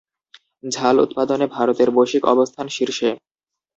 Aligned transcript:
ঝাল 0.67 0.95
উৎপাদনে 0.99 1.45
ভারতের 1.47 1.89
বৈশ্বিক 1.91 2.23
অবস্থান 2.25 2.65
শীর্ষে। 2.67 3.09